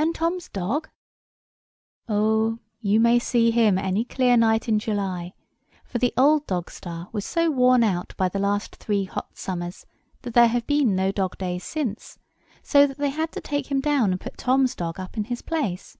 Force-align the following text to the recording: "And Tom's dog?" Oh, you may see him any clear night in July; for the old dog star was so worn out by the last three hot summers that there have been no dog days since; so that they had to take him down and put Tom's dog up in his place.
"And 0.00 0.16
Tom's 0.16 0.48
dog?" 0.48 0.90
Oh, 2.08 2.58
you 2.80 2.98
may 2.98 3.20
see 3.20 3.52
him 3.52 3.78
any 3.78 4.04
clear 4.04 4.36
night 4.36 4.68
in 4.68 4.80
July; 4.80 5.34
for 5.84 5.98
the 5.98 6.12
old 6.16 6.44
dog 6.48 6.72
star 6.72 7.08
was 7.12 7.24
so 7.24 7.48
worn 7.48 7.84
out 7.84 8.14
by 8.16 8.28
the 8.28 8.40
last 8.40 8.74
three 8.74 9.04
hot 9.04 9.38
summers 9.38 9.86
that 10.22 10.34
there 10.34 10.48
have 10.48 10.66
been 10.66 10.96
no 10.96 11.12
dog 11.12 11.38
days 11.38 11.62
since; 11.62 12.18
so 12.64 12.84
that 12.84 12.98
they 12.98 13.10
had 13.10 13.30
to 13.30 13.40
take 13.40 13.70
him 13.70 13.78
down 13.80 14.10
and 14.10 14.20
put 14.20 14.36
Tom's 14.36 14.74
dog 14.74 14.98
up 14.98 15.16
in 15.16 15.22
his 15.22 15.40
place. 15.40 15.96